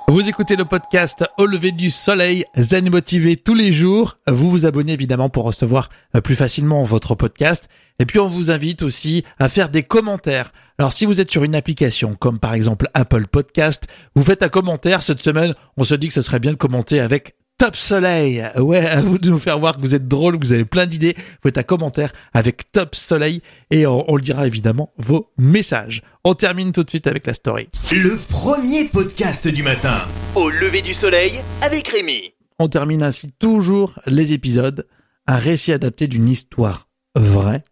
Vous 0.08 0.30
écoutez 0.30 0.56
le 0.56 0.64
podcast 0.64 1.26
Au 1.38 1.46
lever 1.46 1.74
du 1.74 1.92
soleil, 1.92 2.46
zen 2.56 2.90
motivé 2.90 3.36
tous 3.36 3.54
les 3.54 3.74
jours. 3.74 4.18
Vous 4.26 4.50
vous 4.50 4.66
abonnez 4.66 4.94
évidemment 4.94 5.28
pour 5.28 5.44
recevoir 5.44 5.90
euh, 6.16 6.22
plus 6.22 6.36
facilement 6.36 6.86
votre 6.86 7.14
podcast. 7.14 7.68
Et 8.00 8.06
puis 8.06 8.20
on 8.20 8.30
vous 8.30 8.52
invite 8.52 8.84
aussi 8.84 9.26
à 9.38 9.50
faire 9.50 9.68
des 9.68 9.84
commentaires. 9.84 10.54
Alors 10.80 10.94
si 10.94 11.06
vous 11.06 11.20
êtes 11.20 11.30
sur 11.30 11.44
une 11.44 11.56
application 11.56 12.16
comme 12.16 12.40
par 12.40 12.54
exemple 12.54 12.88
Apple 12.94 13.28
Podcast, 13.28 13.84
vous 14.16 14.24
faites 14.24 14.42
un 14.42 14.48
commentaire. 14.48 15.04
Cette 15.04 15.22
semaine, 15.22 15.56
on 15.76 15.84
se 15.84 15.96
dit 15.96 16.08
que 16.08 16.14
ce 16.14 16.22
serait 16.22 16.40
bien 16.40 16.52
de 16.52 16.58
commenter 16.58 17.02
avec 17.02 17.36
Top 17.58 17.76
Soleil. 17.78 18.46
Ouais, 18.58 18.86
à 18.86 19.02
vous 19.02 19.18
de 19.18 19.30
nous 19.30 19.40
faire 19.40 19.60
voir 19.60 19.78
que 19.78 19.82
vous 19.82 19.96
êtes 19.96 20.08
drôle, 20.08 20.38
que 20.38 20.46
vous 20.46 20.52
avez 20.54 20.66
plein 20.66 20.86
d'idées. 20.86 21.14
Vous 21.18 21.24
faites 21.44 21.58
un 21.58 21.64
commentaire 21.64 22.12
avec 22.34 22.72
Top 22.74 22.96
Soleil 22.96 23.42
et 23.72 23.88
on, 23.88 24.10
on 24.12 24.18
le 24.18 24.22
dira 24.22 24.46
évidemment 24.46 24.92
vos 24.98 25.32
messages. 25.38 26.02
On 26.26 26.34
termine 26.34 26.74
tout 26.74 26.84
de 26.84 26.90
suite 26.90 27.08
avec 27.08 27.26
la 27.26 27.34
story. 27.34 27.70
Le 27.94 28.18
premier 28.18 28.86
podcast 28.86 29.48
du 29.48 29.64
matin. 29.64 30.06
Au 30.36 30.50
lever 30.50 30.82
du 30.82 30.94
soleil 30.94 31.40
avec 31.62 31.88
Rémi. 31.88 32.34
On 32.60 32.68
termine 32.68 33.04
ainsi 33.04 33.32
toujours 33.40 34.00
les 34.06 34.34
épisodes. 34.34 34.86
Un 35.28 35.38
récit 35.38 35.72
adapté 35.72 36.08
d'une 36.08 36.28
histoire 36.30 36.88
vraie. 37.16 37.64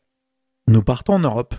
Nous 0.68 0.82
partons 0.82 1.16
en 1.16 1.20
Europe. 1.20 1.56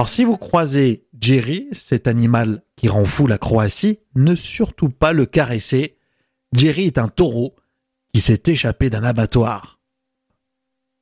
Alors 0.00 0.08
si 0.08 0.24
vous 0.24 0.38
croisez 0.38 1.06
Jerry, 1.20 1.68
cet 1.72 2.06
animal 2.06 2.62
qui 2.74 2.88
rend 2.88 3.04
fou 3.04 3.26
la 3.26 3.36
Croatie, 3.36 3.98
ne 4.14 4.34
surtout 4.34 4.88
pas 4.88 5.12
le 5.12 5.26
caresser. 5.26 5.98
Jerry 6.54 6.86
est 6.86 6.96
un 6.96 7.08
taureau 7.08 7.54
qui 8.14 8.22
s'est 8.22 8.40
échappé 8.46 8.88
d'un 8.88 9.04
abattoir. 9.04 9.78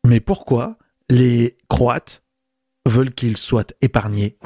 Mais 0.04 0.18
pourquoi 0.18 0.78
les 1.08 1.56
Croates 1.68 2.24
veulent 2.86 3.14
qu'il 3.14 3.36
soit 3.36 3.72
épargné 3.82 4.36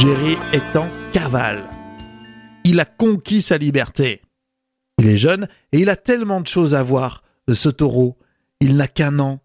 Jerry 0.00 0.36
est 0.52 0.76
en 0.76 0.90
cavale. 1.14 1.64
Il 2.64 2.78
a 2.78 2.84
conquis 2.84 3.40
sa 3.40 3.56
liberté. 3.56 4.20
Il 4.98 5.06
est 5.06 5.16
jeune 5.16 5.48
et 5.72 5.78
il 5.78 5.88
a 5.88 5.96
tellement 5.96 6.42
de 6.42 6.46
choses 6.46 6.74
à 6.74 6.82
voir, 6.82 7.22
ce 7.50 7.70
taureau. 7.70 8.18
Il 8.60 8.76
n'a 8.76 8.86
qu'un 8.86 9.18
an. 9.18 9.40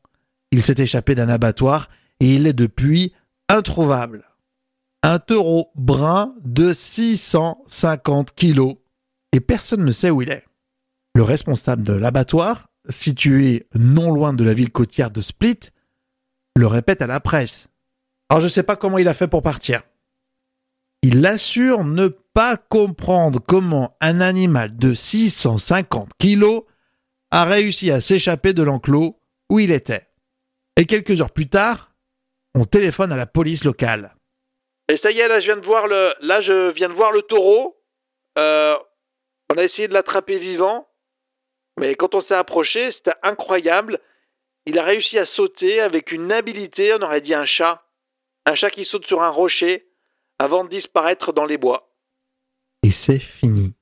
Il 0.55 0.61
s'est 0.61 0.81
échappé 0.81 1.15
d'un 1.15 1.27
abattoir 1.27 1.89
et 2.21 2.33
il 2.33 2.47
est 2.47 2.53
depuis 2.53 3.11
introuvable. 3.49 4.23
Un 5.03 5.19
taureau 5.19 5.69
brun 5.75 6.33
de 6.45 6.71
650 6.71 8.33
kilos 8.33 8.77
et 9.33 9.41
personne 9.41 9.83
ne 9.83 9.91
sait 9.91 10.11
où 10.11 10.21
il 10.21 10.29
est. 10.29 10.45
Le 11.13 11.23
responsable 11.23 11.83
de 11.83 11.91
l'abattoir, 11.91 12.69
situé 12.87 13.67
non 13.75 14.11
loin 14.11 14.31
de 14.31 14.45
la 14.45 14.53
ville 14.53 14.71
côtière 14.71 15.11
de 15.11 15.19
Split, 15.19 15.59
le 16.55 16.67
répète 16.67 17.01
à 17.01 17.07
la 17.07 17.19
presse. 17.19 17.67
Alors 18.29 18.39
je 18.39 18.47
sais 18.47 18.63
pas 18.63 18.77
comment 18.77 18.97
il 18.97 19.09
a 19.09 19.13
fait 19.13 19.27
pour 19.27 19.41
partir. 19.41 19.81
Il 21.01 21.25
assure 21.25 21.83
ne 21.83 22.07
pas 22.07 22.55
comprendre 22.55 23.41
comment 23.45 23.97
un 23.99 24.21
animal 24.21 24.77
de 24.77 24.93
650 24.93 26.11
kilos 26.17 26.61
a 27.29 27.43
réussi 27.43 27.91
à 27.91 27.99
s'échapper 27.99 28.53
de 28.53 28.63
l'enclos 28.63 29.19
où 29.49 29.59
il 29.59 29.71
était. 29.71 30.07
Et 30.77 30.85
quelques 30.85 31.21
heures 31.21 31.31
plus 31.31 31.47
tard, 31.47 31.93
on 32.53 32.63
téléphone 32.63 33.11
à 33.11 33.15
la 33.15 33.25
police 33.25 33.63
locale. 33.63 34.15
Et 34.89 34.97
ça 34.97 35.11
y 35.11 35.19
est, 35.19 35.27
là 35.27 35.39
je 35.39 35.45
viens 35.45 35.57
de 35.57 35.65
voir 35.65 35.87
le, 35.87 36.13
là 36.21 36.41
je 36.41 36.71
viens 36.71 36.89
de 36.89 36.93
voir 36.93 37.11
le 37.11 37.21
taureau. 37.21 37.81
Euh, 38.37 38.77
on 39.51 39.57
a 39.57 39.63
essayé 39.63 39.87
de 39.87 39.93
l'attraper 39.93 40.37
vivant, 40.37 40.87
mais 41.79 41.95
quand 41.95 42.15
on 42.15 42.21
s'est 42.21 42.35
approché, 42.35 42.91
c'était 42.91 43.15
incroyable. 43.23 43.99
Il 44.65 44.79
a 44.79 44.83
réussi 44.83 45.17
à 45.17 45.25
sauter 45.25 45.79
avec 45.79 46.11
une 46.11 46.31
habileté, 46.31 46.93
on 46.93 47.01
aurait 47.01 47.21
dit 47.21 47.33
un 47.33 47.45
chat. 47.45 47.83
Un 48.45 48.55
chat 48.55 48.69
qui 48.69 48.85
saute 48.85 49.05
sur 49.05 49.23
un 49.23 49.29
rocher 49.29 49.87
avant 50.39 50.63
de 50.63 50.69
disparaître 50.69 51.33
dans 51.33 51.45
les 51.45 51.57
bois. 51.57 51.95
Et 52.83 52.91
c'est 52.91 53.19
fini. 53.19 53.75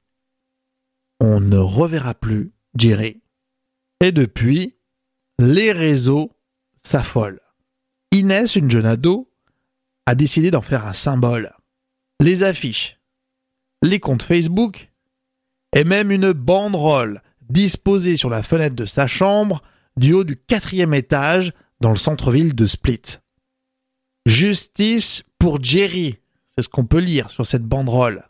On 1.19 1.39
ne 1.39 1.57
reverra 1.57 2.13
plus 2.13 2.51
Jerry. 2.75 3.21
Et 4.01 4.11
depuis, 4.11 4.77
les 5.39 5.71
réseaux 5.71 6.31
s'affolent. 6.85 7.41
Inès, 8.11 8.55
une 8.55 8.69
jeune 8.69 8.85
ado, 8.85 9.31
a 10.05 10.15
décidé 10.15 10.51
d'en 10.51 10.61
faire 10.61 10.85
un 10.85 10.93
symbole. 10.93 11.53
Les 12.19 12.43
affiches, 12.43 12.99
les 13.81 13.99
comptes 13.99 14.23
Facebook 14.23 14.91
et 15.75 15.83
même 15.83 16.11
une 16.11 16.31
banderole 16.31 17.21
disposée 17.49 18.17
sur 18.17 18.29
la 18.29 18.43
fenêtre 18.43 18.75
de 18.75 18.85
sa 18.85 19.07
chambre 19.07 19.61
du 19.97 20.13
haut 20.13 20.23
du 20.23 20.37
quatrième 20.37 20.93
étage 20.93 21.53
dans 21.79 21.89
le 21.89 21.95
centre-ville 21.95 22.55
de 22.55 22.67
Split. 22.67 23.19
Justice 24.25 25.23
pour 25.37 25.61
Jerry, 25.61 26.19
c'est 26.47 26.61
ce 26.61 26.69
qu'on 26.69 26.85
peut 26.85 26.99
lire 26.99 27.29
sur 27.29 27.45
cette 27.45 27.65
banderole. 27.65 28.27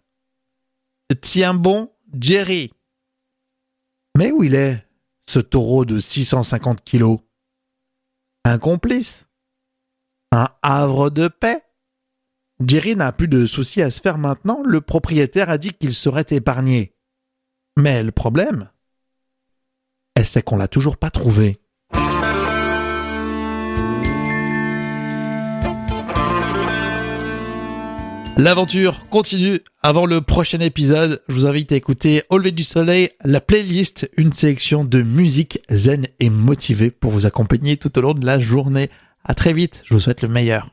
Tiens 1.21 1.53
bon, 1.53 1.91
Jerry. 2.19 2.71
Mais 4.17 4.31
où 4.31 4.43
il 4.43 4.55
est, 4.55 4.85
ce 5.27 5.39
taureau 5.39 5.85
de 5.85 5.99
650 5.99 6.83
kilos? 6.83 7.19
Un 8.45 8.59
complice 8.59 9.27
Un 10.31 10.49
havre 10.61 11.09
de 11.09 11.27
paix 11.27 11.63
Jerry 12.65 12.95
n'a 12.95 13.11
plus 13.11 13.27
de 13.27 13.45
soucis 13.45 13.81
à 13.81 13.91
se 13.91 14.01
faire 14.01 14.17
maintenant, 14.17 14.61
le 14.63 14.81
propriétaire 14.81 15.49
a 15.49 15.57
dit 15.57 15.73
qu'il 15.73 15.93
serait 15.93 16.25
épargné. 16.29 16.95
Mais 17.77 18.03
le 18.03 18.11
problème, 18.11 18.69
c'est 20.23 20.43
qu'on 20.43 20.57
l'a 20.57 20.67
toujours 20.67 20.97
pas 20.97 21.09
trouvé? 21.09 21.62
L'aventure 28.35 29.07
continue 29.09 29.59
avant 29.83 30.07
le 30.07 30.19
prochain 30.19 30.59
épisode. 30.59 31.21
Je 31.27 31.35
vous 31.35 31.45
invite 31.45 31.71
à 31.71 31.75
écouter 31.75 32.23
Au 32.29 32.39
lever 32.39 32.51
du 32.51 32.63
soleil, 32.63 33.09
la 33.23 33.39
playlist, 33.39 34.09
une 34.17 34.33
sélection 34.33 34.83
de 34.83 35.03
musique 35.03 35.61
zen 35.69 36.07
et 36.19 36.31
motivée 36.31 36.89
pour 36.89 37.11
vous 37.11 37.27
accompagner 37.27 37.77
tout 37.77 37.95
au 37.95 38.01
long 38.01 38.15
de 38.15 38.25
la 38.25 38.39
journée. 38.39 38.89
À 39.23 39.35
très 39.35 39.53
vite, 39.53 39.83
je 39.85 39.93
vous 39.93 39.99
souhaite 39.99 40.23
le 40.23 40.29
meilleur. 40.29 40.71